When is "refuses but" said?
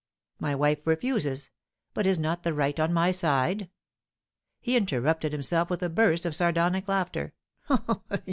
0.87-2.07